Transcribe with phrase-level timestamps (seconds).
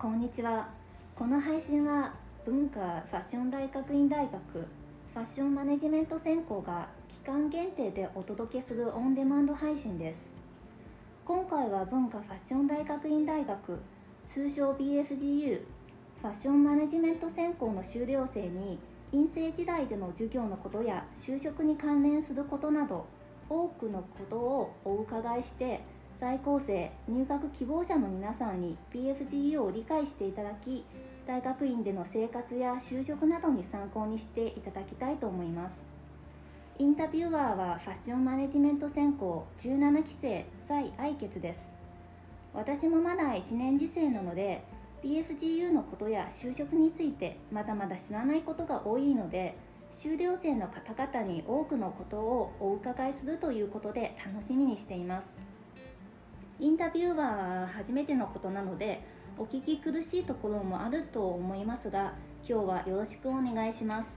[0.00, 0.66] こんにちは。
[1.14, 2.14] この配信は
[2.46, 10.32] 文化ファッション大学院大学ファッションマネジメント専攻が期間限定でお届けするオンデマンド配信です。
[11.26, 13.78] 今回は文化ファッション大学院大学
[14.26, 15.60] 通称 BFGU
[16.22, 18.78] ファッションマネジメント専攻の修了生に
[19.12, 23.04] 院生時代での授業のことや就職に関連することなど
[23.50, 25.82] 多くのことをお伺いして
[26.20, 30.84] 在校生入学希望者の皆さんに PFGU を理解していただき
[31.26, 35.74] 大学院での生活や就職などに参考にしていただきたいと思います。
[36.78, 41.72] インタビュアーはファッションマネジメント専攻17期生蔡愛傑です。
[42.52, 44.62] 私もまだ1年次生なので
[45.02, 49.54] PFGU のことや就職についてまだまだ知らないことが多いので
[50.02, 55.49] 修了生の方々に多くのことをお伺いするということで楽しみにしています。
[56.60, 59.02] インタビューは初めてのことなので
[59.38, 62.12] お聞き苦しいところもあると思いますが
[62.46, 64.10] 今日はよろしくお願いします。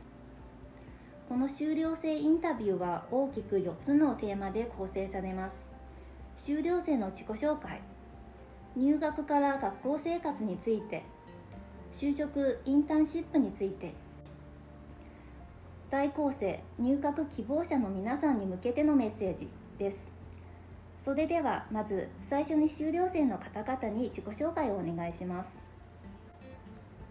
[1.29, 5.55] この修了生インタビューは大きく4つのテーマで構成されます。
[6.45, 7.81] 修了生の自己紹介。
[8.75, 11.03] 入学から学校生活について。
[11.97, 13.93] 就職インターンシップについて。
[15.89, 19.47] 在校生入学希望者の皆さんに向けてのメッセージ
[19.77, 20.12] です。
[21.03, 25.51] それではまず最初に修了生の方々に自己紹介をお願いします。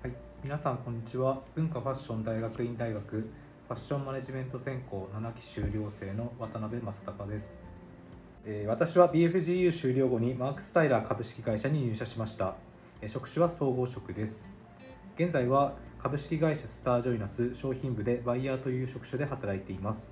[0.02, 0.12] はい
[0.42, 1.42] 皆さんこんにちは。
[1.54, 7.58] 文化ファッション大学院大学ファッションマネジメント専攻7期修了生の渡辺正隆です、
[8.46, 12.54] えー、私は BFGU 修了後にマークスタイラー株式会社に入社しました、
[13.02, 14.42] え、職種は総合職です。
[15.16, 20.10] 現在は株式会社スタージョイナス商品部でバイヤーという職種で働いています。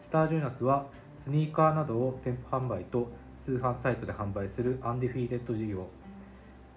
[0.00, 0.86] スタージョイナスは
[1.22, 3.10] スニーカーなどを店舗販売と
[3.44, 5.86] 通販サイトで販売する UNDEFEATED 事業。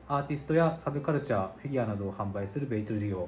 [0.08, 3.28] アーティストやサブカルチャーフィギュアなどを販売する BAIT 事業。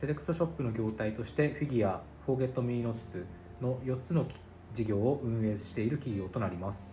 [0.00, 3.26] セレクトショップの業態としてフィギュア FORGET-ME-NOTS
[3.60, 4.26] の4つの
[4.72, 6.92] 事業を運営している企業となります。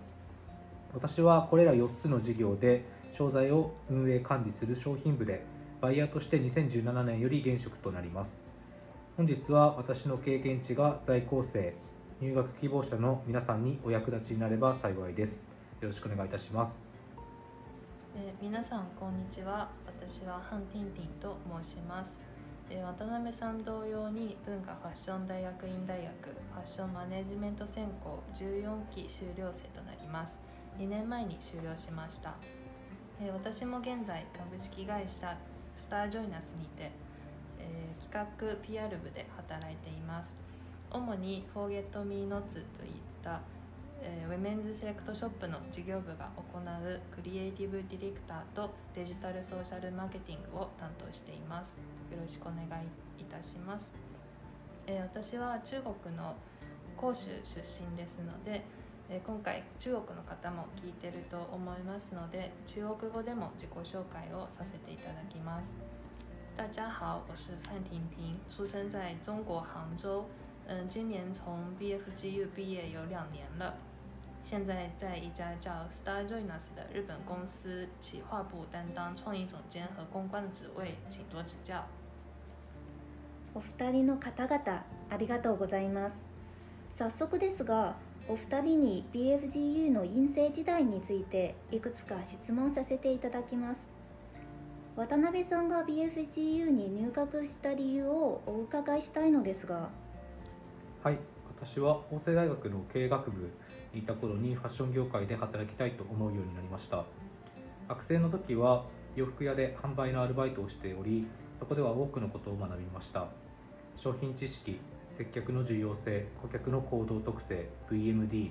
[0.93, 2.85] 私はこれら4つの事業で
[3.17, 5.43] 商材を運営管理する商品部で
[5.79, 8.47] バイヤーとして2017年より現職となります。
[9.15, 11.75] 本日は私の経験値が在校生
[12.19, 15.45] 入学希望者の皆さんにお役立ちになれば幸いです。
[15.81, 16.89] よろしくお願いいたします。
[18.15, 19.69] え皆さんこんにちは。
[19.85, 22.15] 私はハンティンティンと申します。
[22.71, 30.33] え渡辺さん同様に文化ファッション大学院大学ファッションマネジメント専攻14期修了生となります。
[30.79, 32.33] 2年前に修了しました。
[33.21, 35.37] え私も現在株式会社
[35.75, 36.89] スタージョイナスにて、
[37.59, 40.47] え、企画 PR 部で働いています。
[40.91, 43.41] 主に「Forget Me Nots」といった、
[44.01, 51.73] えー、ウェメンズセレクトショップの事業部が行うクリエイティブディレクターとデジタルソーシャルマーケティングを担当しています。
[52.11, 53.91] よろしくお願いいたします、
[54.87, 56.35] えー、私は中国の
[56.97, 58.63] 広州出身ですので、
[59.09, 65.69] え、今回中国の方も聞いてると思いますので中国語でも自己紹介をさせていただきます。
[66.55, 70.25] 大家好，我是范婷婷，出生在中国杭州。
[70.69, 73.73] 嗯，今年从 BFGU 毕业有两年了，
[74.43, 81.85] 现在在一家叫 Star Joiners 的日本公司企划部担当创意总监和公关的职位，请多指教。
[83.53, 86.25] お二人の方々ありがとうございます。
[86.91, 87.95] 早速ですが、
[88.27, 93.79] お二人に BFGU の院生時代についていくつか質問させていただきます。
[94.97, 99.89] 渡辺さんが BFGU に入学した理由をお伺いしたいのですが。
[101.07, 101.19] はい
[101.61, 103.49] 私は法政大学の経営学部
[103.93, 107.05] にいた頃にファッション業界で働きたいと思うようになりました。
[107.87, 108.83] 学生の時は
[109.15, 111.25] 洋服屋で販売のアルバイトをしており
[111.59, 113.27] そこでは多くのことを学びました。
[113.95, 114.81] 商品知識
[115.17, 118.49] 接客の重要性顧客の行動特性 VMD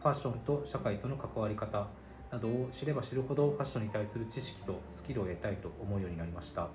[0.00, 1.88] ファッションと社会との関わり方
[2.30, 6.68] などを知れば知るほどファッションに対する知識とスキルを得たいと思うようになりました。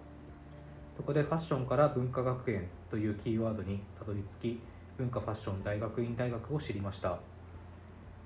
[0.97, 4.61] そこでファッションから文化学園というキーワードにたどり着き
[5.01, 7.17] 文化ファッション大学院大学を知りました。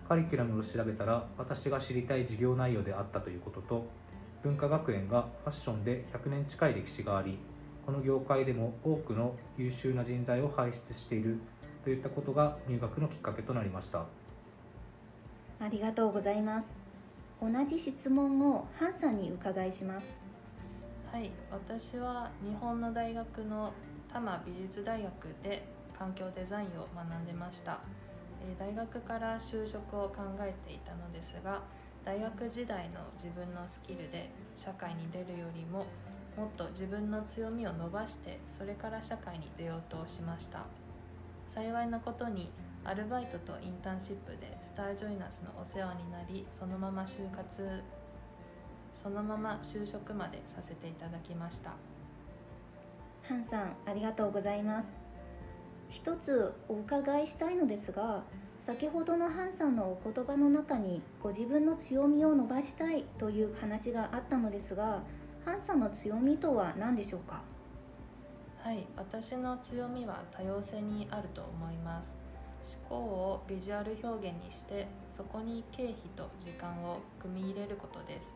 [0.10, 3.86] カリキュラムを調べたら私が知りたい授業内容であったということと
[4.44, 7.40] 文化学園がファッションで100年近い歴史があり
[7.86, 11.40] この業界でも多くの優秀な人材を輩出している
[11.86, 14.06] といったことが入学のきっかけとなりました。
[15.60, 16.68] ありがとうございます。
[17.42, 20.20] 同じ質問をハンさんに伺いします。
[21.10, 23.72] はい私は日本の大学の
[24.10, 25.64] 多摩美術大学で
[25.98, 27.80] 環境デザインを学んでました、
[28.42, 31.62] え大学から就職を考えていたのですが
[32.04, 35.86] 大学時代の自分のスキルで社会に出るよりも
[36.38, 40.66] もっと自分の強みを伸ばしてそれから社会に出ようとしました。
[41.48, 42.52] 幸いなことに
[42.84, 47.84] アルバイトとインターンシップでスター・ジョイナスのお世話になりそのまま就活
[49.02, 51.72] そのまま就職までさせていただきました。
[53.24, 55.05] ハンさんありがとうございます。
[55.90, 58.24] 一つお伺いしたいのですが
[58.60, 65.04] 先ほどのハンさんのお言葉の中にご自分の強みを伸ばしたいという話があったのですが
[65.46, 67.44] ハンさんの強みとは何でしょうか？
[68.64, 72.02] はい私の強みは多様性にあると思いま
[72.64, 72.80] す。
[72.90, 78.34] 思考をビジュアル表現にしてそこに経費と時間を組み入れることです。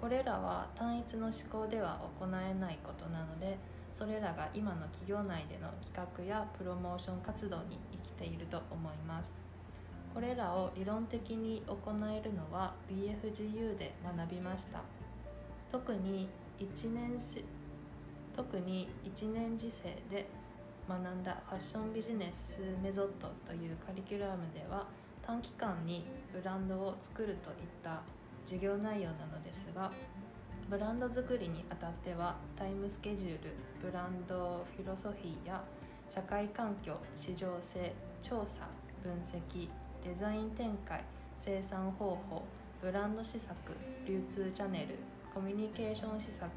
[0.00, 3.56] これらは単一の思考では行えないことなので
[3.94, 9.32] それらが今の企業内での企画やプロモーション活動に生きていると思います。
[10.12, 11.76] これらを理論的に行
[12.08, 14.82] えるのは BFGU で学びました。
[15.70, 17.20] 特に1年
[18.34, 20.28] 特に1年次生で
[20.88, 24.86] 学んだファッションビジネスメソッドというカリキュラムでは
[25.22, 28.02] 短期間にブランドを作るといった
[28.44, 29.90] 授業内容なのですが
[30.74, 33.38] ブランド作りにあたってはタイムスケジュール
[33.80, 35.62] ブランドフィロソフィーや
[36.08, 38.66] 社会環境市場性調査
[39.00, 39.68] 分析
[40.02, 41.04] デザイン展開
[41.38, 42.42] 生産方法
[42.82, 43.54] ブランド施策
[44.04, 44.96] 流通チャンネル
[45.32, 46.50] コミュニケーション施策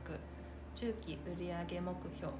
[0.74, 2.34] 中期売上目標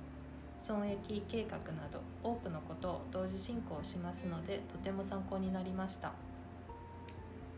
[0.64, 6.12] 損益計画など多くのことを同時進行しますのでとても参考になりました。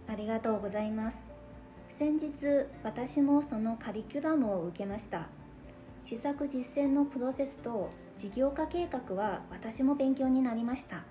[0.09, 1.38] ありがとうございます。
[1.99, 2.29] 先日
[2.81, 5.27] 私もそのカリキュラムを受けました。
[6.05, 11.03] 試作実践のプロセスと事業化計画は私も勉強になりました。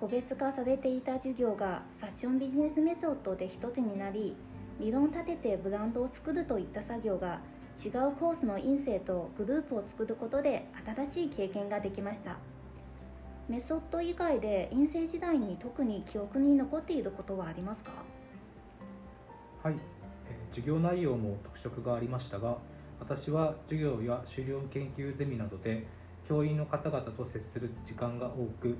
[0.00, 4.34] 個別化されていた授業がファッションビジネスメソッドで一つになり
[4.80, 7.40] 理論立ててブランドを作るといった作業が
[7.78, 10.64] 違うコースの院生とグループを作ることで
[11.12, 12.38] 新しい経験ができました。
[13.50, 17.92] メソッド以外で院生時代に特に記憶に残っていることはありますか？
[19.62, 22.56] はい、え授業内容も特色がありましたが
[22.98, 25.86] 私は授業や修了研究ゼミなどで
[26.26, 28.78] 教員の方々と接する時間が多く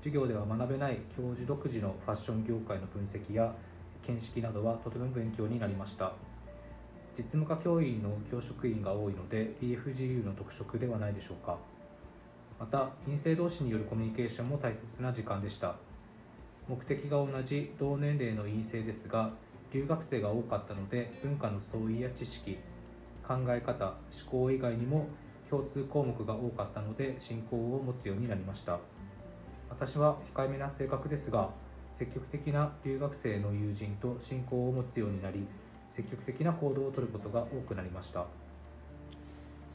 [0.00, 3.54] 授業では学べない教授独自のファッション業界の分析や
[4.06, 6.12] 見識などはとても勉強になりました。
[7.16, 11.58] 実務科教員の教職員が多いので PFGU の特色ではないでしょうか。
[12.58, 15.76] また院生同士によるコミュニケーションも大切な時間でした。
[16.68, 19.30] 目的が同じ同年齢の院生ですが
[19.72, 22.58] 留学生が多かったので文化の相違や知識
[23.26, 25.08] 考え方思考以外にも
[25.48, 28.78] 共通項目が多かったので信仰を持つようになりました。
[29.68, 31.50] 私は控えめな性格ですが
[31.98, 35.46] 積極的な留学生の友人と信仰を持つようになり
[35.94, 38.26] 積極的な行動をとることが多くなりました。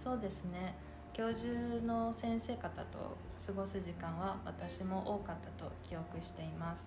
[0.03, 0.75] そうですね。
[1.13, 1.47] 教授
[1.85, 6.79] の先生方と過ごす時間は私も多かったと記憶しています。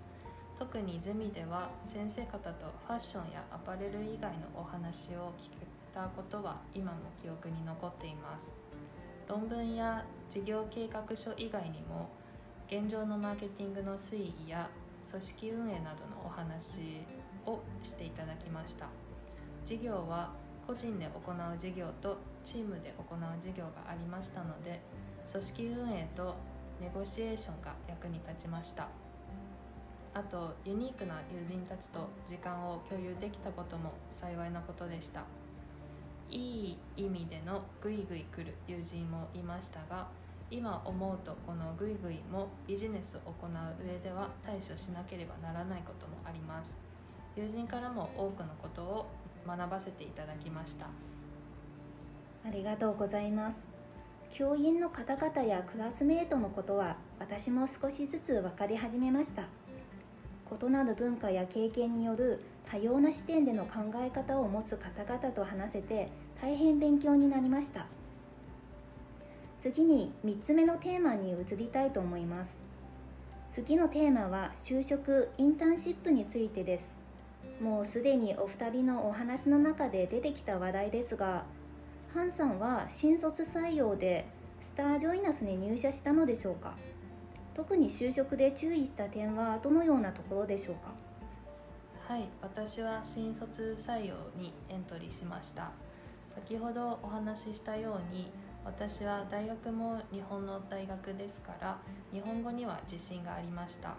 [0.61, 8.43] 特にゼミでは先生方とファッションやアパレル以外のお話を聞けたことは今も記憶に残っています。
[9.27, 12.11] 論文や事業計画書以外にも
[12.69, 14.69] 現状のマーケティングの推移や
[15.11, 17.07] 組織運営などのお話
[17.47, 18.89] をしていただきました。
[19.65, 20.31] 事業は
[20.67, 24.83] 個人で行う事業とチームで行う事業がありましたので
[25.33, 26.37] 組織運営と
[26.83, 29.10] ネゴシエーションが役に立ちました。
[30.13, 35.25] あとユニークな友人たちと時間を共有できたことも幸いなことでした。
[36.31, 40.07] いい意味でのグイグイ来る友人もいましたが
[40.49, 43.51] 今思うとこのグイグイもビジネスを行う
[43.85, 46.75] 上では対処しなければならないこともあります。
[47.37, 49.07] 友人からも多くのことを
[49.47, 50.87] 学ばせていただきました。
[52.45, 53.69] ありがとうございます。
[54.33, 59.45] 教員の方々やクラスメートのことは私も少しずつ分かり始めました。
[60.51, 62.41] 異なる文化や経験による
[62.71, 66.09] 多様な視点での考え方を持つ方々と話せて
[66.41, 67.87] 大変勉強になりました。
[69.61, 72.59] 次に3つ目のテーマに移りたいと思います。
[73.51, 76.95] 次のテーマは就職インターンシップについてです。
[77.61, 81.45] もうすでにお二人のお話の中で出てきた話題ですが
[82.15, 84.27] ハンさんは新卒採用で
[84.61, 86.75] スタージョイナスに入社したのでしょうか？
[87.55, 90.93] 特に就職で注意した点はどのようなところでしょうか？
[92.09, 95.71] はい私は新卒採用にエントリーしました。
[96.35, 98.31] 先ほどお話ししたように
[98.65, 101.79] 私は大学も日本の大学ですから
[102.13, 103.95] 日本語には自信がありました。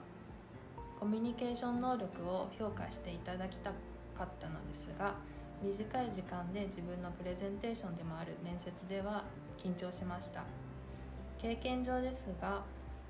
[1.00, 3.72] コミュニケーション能力を評価していただきた
[4.18, 5.16] かったのですが
[5.62, 9.24] 短い時間で自分のプレゼンテーションでもある面接では
[9.58, 10.44] 緊張しました。
[11.42, 12.62] 経験上ですが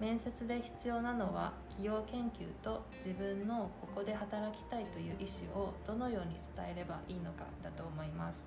[0.01, 8.43] 面接で必要なのは企業研究と自分のここで働きたいという意思をどのように伝えればいいのかだと思います。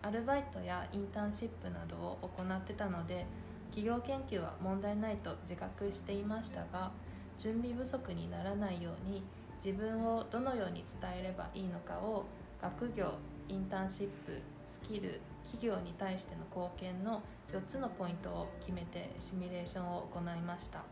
[0.00, 3.26] アルバイトやインターンシップなどを行ってたので
[3.70, 6.92] 企業研究は問題ないと自覚していましたが
[7.36, 9.24] 準備不足にならないように
[9.64, 12.26] 自分をどのように伝えればいいのかを
[12.62, 13.14] 学業
[13.48, 15.20] インターンシップスキル
[15.52, 20.82] 企業に対しての貢献の4つのポイントを決めてシミュレーションを行いました。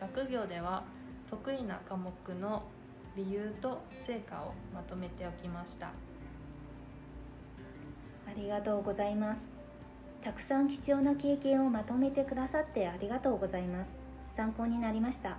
[0.00, 0.82] 学業では
[1.30, 2.62] 得意な科目の
[3.16, 5.86] 理由と成果をまとめておきました。
[5.86, 5.92] あ
[8.36, 9.40] りがとうございます。
[10.22, 13.92] たくさん貴重な経験をまとめてくださってありがとうございます。
[14.34, 15.36] 参考になりました。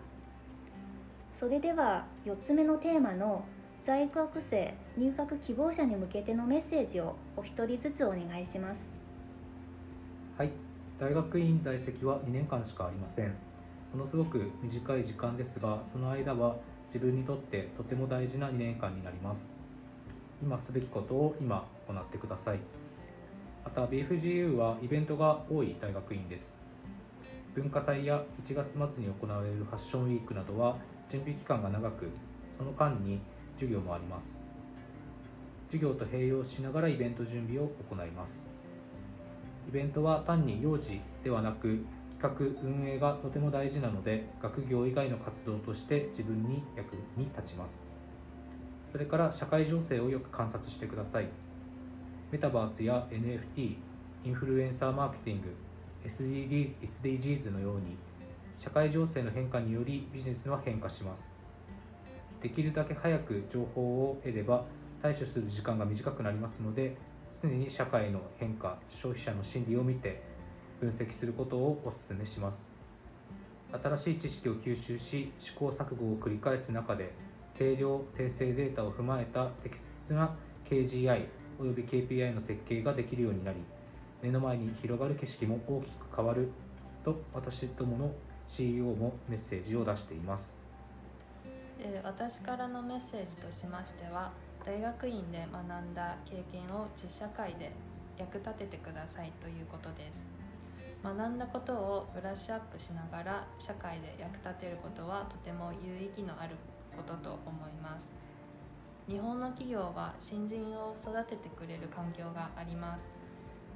[1.38, 3.44] それでは4つ目のテーマの
[3.86, 8.90] 在学生入学希望者に向けてのメッセージをお一人ずつお願いします。
[10.36, 10.50] はい。
[11.00, 13.28] 大学院在籍は2年間しかありません。
[13.94, 16.56] ものすごく短い時間ですがその間は
[16.88, 19.54] 自分にとってとても大事な2年間になります。
[20.42, 22.60] 今すべきことを今行ってください。
[23.64, 26.52] また BFGU はイベントが多い大学院です。
[27.54, 30.76] 文化祭や1月末に行われるファッションウィークなどは
[31.08, 32.10] 準備期間が長く
[32.50, 33.20] その間に
[33.56, 34.40] 授業もあります。
[35.68, 38.48] 授業と併用しながらイベント準備を行います。
[39.68, 41.84] イベントは単に行事ではなく
[42.22, 47.84] 企画運営がとても大事なので学業以外の活動として自分に役に立ちます。
[48.92, 51.28] それから社会情勢をよく観察してください。
[52.32, 53.76] メタバースや NFT
[54.24, 55.54] インフルエンサーマーケティング
[56.06, 57.98] SDD SDGs のように
[58.58, 61.35] 社会情勢の変化によりビジネスは変化します。
[62.42, 64.66] できるだけ早く情報を得れば
[65.02, 66.96] 対処する時間が短くなりますので
[67.42, 70.22] 常に社会の変化消費者の心理を見て
[70.80, 72.72] 分析することをお勧めします。
[73.72, 77.14] 新しい知識を吸収し試行錯誤を繰り返す中で
[77.58, 79.76] 定量訂正データを踏まえた適
[80.08, 80.36] 切な
[80.70, 81.26] KGI
[81.60, 83.58] および KPI の設計ができるようになり
[84.22, 86.50] 目の前に広がる景色も大きく変わる
[87.04, 88.12] と私どもの
[88.48, 90.65] CEO もメッセージを出しています。
[91.78, 94.32] で私からのメッセージとしましては
[94.66, 97.72] 大学院で学んだ経験を実社会で
[98.18, 100.26] 役立ててくださいということです。
[101.04, 106.56] 学んだことをブラッシュアップしながら社会で役立てることはとても有意義のある
[106.98, 109.12] ことと思います。
[109.12, 113.02] 日本の企業は新人を育ててくれる環境があります。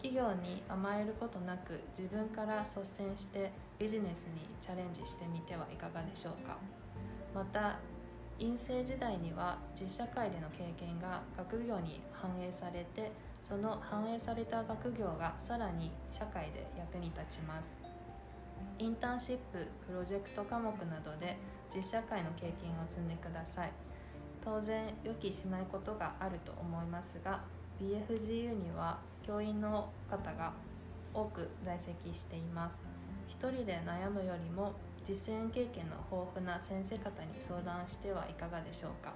[0.01, 6.57] 企業に甘えることなく自分から率先してビジネスにチャレンジしてみてはいかがでしょうか。
[7.33, 7.79] また
[8.39, 13.11] 院生時代には実社会での経験が学業に反映されて
[13.43, 17.75] その反映された学業がさらに社会で役に立ちます。
[18.77, 21.37] インターンシッププロジェクト科目などで
[21.73, 23.71] 実社会の経験を積んでください。
[24.43, 27.41] 当然予期しないことがあると思いますが
[27.81, 30.53] BFGU には教員の方が
[31.13, 32.75] 多く在籍しています。
[33.27, 34.73] 一人で悩むよりも
[35.07, 39.13] 実践経験の豊富な先生方に相談してはいかがでしょうか。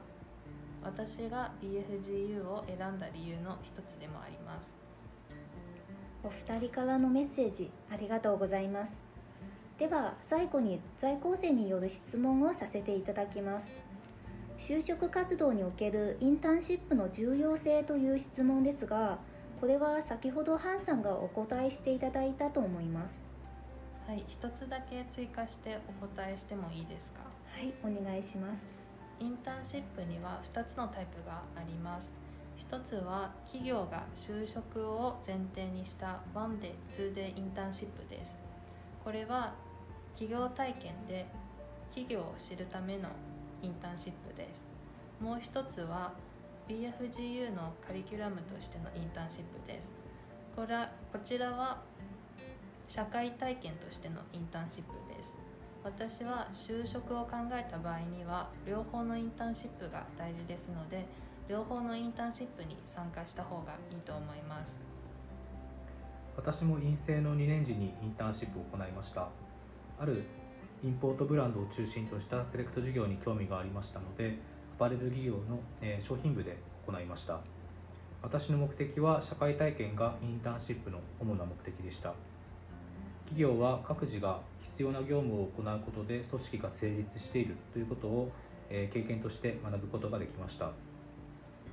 [0.84, 4.74] 私が BFGU を選んだ理由の一つでもあります。
[6.24, 8.94] お二人からのメッセージありがとうございます。
[9.78, 13.94] では最後に在校生による質問をさせていただきます。
[14.58, 19.18] 就職活動におけるインターンシップの重要性という質問ですが
[19.60, 23.33] これは先ほどハンさんがお答えしていただいたと思います。
[24.05, 27.22] はい一つだけ追加してお答えしてもいいですか？
[27.55, 28.67] はいお願いします。
[29.19, 32.12] インターンシップには2つのタイプがあります。
[32.69, 38.36] 1つは企業が就職を前提にした 1day、2day インターンシップです。
[39.03, 39.53] これは
[40.15, 41.25] 企業体験で
[41.89, 43.07] 企業を知るための
[43.62, 44.62] インターンシップです。
[45.22, 46.12] もう一つは
[46.67, 49.93] BFGU のカリキュラムとしてのインターンシップです。
[50.55, 51.81] これはこちらは
[52.94, 55.36] 社会体験としてのインターンシップです。
[55.84, 61.08] 私は就職を考えた場合には両方のインターンシップが大事ですので
[61.50, 64.76] 両方のインターンシップに参加した方がいいと思います。
[66.38, 69.28] 私も院生の2年時にインターンシップを行いました。
[70.00, 70.22] ある
[70.84, 74.38] インポートブランドを中心としたセレクト事業に興味がありましたので
[74.78, 75.60] アパレル企業の、
[76.00, 77.40] 商品部で行いました。
[78.22, 82.14] 私の目的は社会体験がインターンシップの主な目的でした。
[83.25, 84.42] 企業は各自が
[84.74, 88.32] 必要な業務を行うことで組織が成立しているということを、
[88.70, 90.72] え経験として学ぶことができました。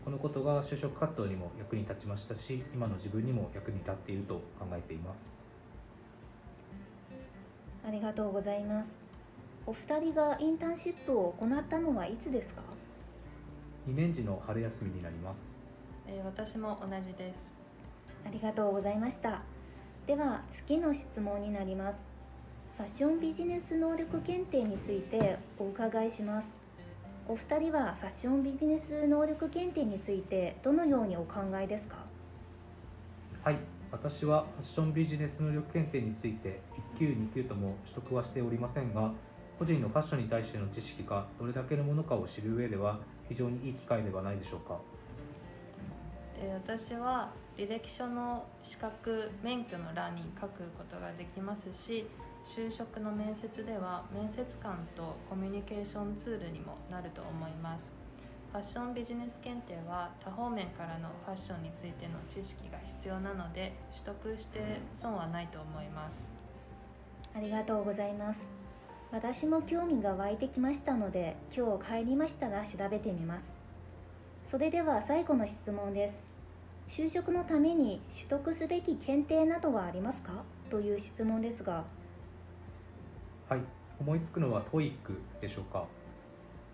[0.04, 5.36] このことが就職活動にも役に立ちましたし今の自分にも役に立っていると考えています。
[7.86, 8.90] ありがとうございます。
[9.66, 12.62] お二人がインターンシップを行ったのはいつですか
[13.88, 15.40] ？2年時の春休みになります。
[16.06, 17.50] えー私も同じです。
[18.26, 19.42] ありがとうございました
[20.06, 22.00] では次の質問になります。
[22.76, 26.58] ファッションビジネス能力検定についてお伺いします。
[27.28, 31.96] お二人はファッションビジネス能力検定についてどのようにお考えですか？
[33.44, 33.58] はい
[33.92, 36.60] 私はファッションビジネス能力検定について
[36.96, 39.12] 1級2級とも取得はしておりませんが
[39.58, 44.80] 個人のファッションに対しての知識がどれだけのものかを知る上では非常にいい機会ではないでしょうか。
[46.42, 52.06] え私は履歴書の資格免許の欄に書くことができますし
[52.56, 57.92] 就職の面接では面接官とコミュニケーションツールにもなると思います。
[58.52, 66.24] ファッションビジネス検定は多方面からのファッションについての知識が必要なので取得して損はないと思います。
[67.36, 68.48] ありがとうございます。
[69.12, 73.54] 私も興味が湧いてきましたので今日帰りましたら調べてみます。
[74.50, 76.29] それでは最後の質問です。
[76.90, 80.42] 就職のために取得すべき検定などはありますか？
[80.68, 81.84] という質問ですが。
[83.48, 83.60] はい。
[84.00, 84.92] 思いつくのは TOEIC
[85.40, 85.84] でしょうか？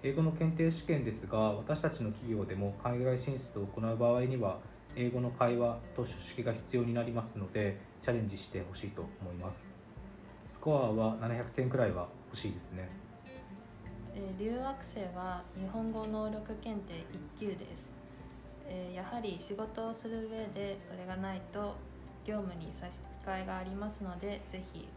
[0.02, 4.58] 英語の検定試験ですが私たちの企業でも海外進出を行う場合には
[4.94, 9.60] 英語の会話と書式が必要になりますのでチャレンジしてほしいと思います。
[10.46, 12.88] スコアは700点くらいは欲しいですね。
[14.14, 17.04] えー留学生は日本語能力検定
[17.38, 17.86] 1級です、
[18.68, 21.74] えーやはり仕事をする上でそれがないと
[22.24, 24.88] 業務に差し支えがありますのでぜひ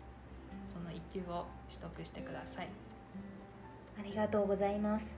[0.65, 2.69] その1級を取得してください。
[3.99, 5.17] ありがとうございます。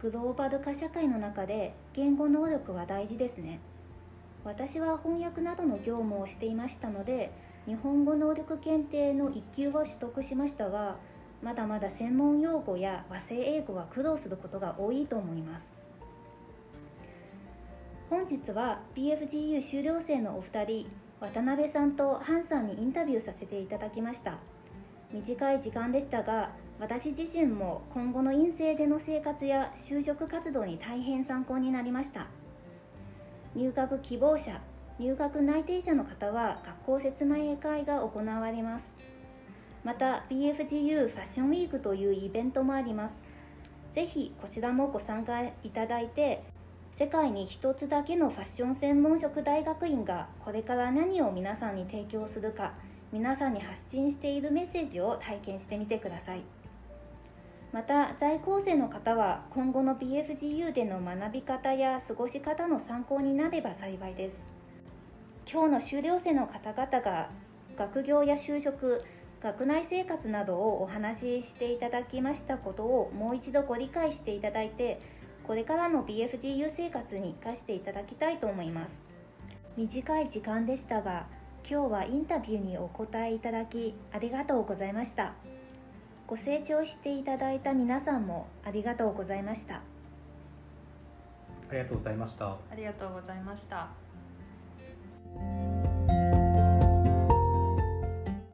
[0.00, 3.60] グローバル化社会の中で言語能力は大事ですね。
[4.44, 7.30] 私は翻訳などの業務をしていましたので
[7.66, 10.96] 日本語能力検定の1級を取得しましたが
[11.42, 15.71] まだまだ専門用語や和製英語は苦労することが多いと思います。
[18.12, 20.86] 本日は BFGU 修了生のお二人
[21.18, 24.36] 渡辺さんとハンさんにインタビューさせていただきました。
[25.10, 32.26] 短い時間でしたが私自身も今後の院生での生活や就職活動に大変参考になりました。
[33.54, 34.60] 入学希望者
[34.98, 38.84] 入学内定者の方は学校説明会が行われます。
[39.84, 43.22] また BFGU ファッションウィークというイベントもあります。
[43.94, 46.44] ぜひこちらもご参加いただいて
[46.98, 52.74] 世界に一つだけのファッション専門職大学院がこれから何を皆さんに提供するか
[53.12, 56.42] 皆さんに発信しているメッセージを体験してみてください。
[57.72, 64.44] また在校生の方は今後の BFGU での学び方や過ごし方の参考になれば幸いです。
[65.50, 67.30] 今日の修了生の方々が
[67.76, 69.02] 学業や就職
[69.42, 75.00] 学内生活などをお話ししていただきましたことをもう一度ご理解していただいて
[75.46, 79.00] これからの BFGU 生活に生かしていただきたいと思います。
[79.76, 81.26] 短い時間でしたが
[81.68, 85.34] 今日はインタビューにお答えいただきありがとうございました。
[86.26, 89.76] ご清聴していただいた皆さんもありがとうございました。
[91.70, 92.46] ありがとうございました。
[92.46, 93.88] ありがとうございました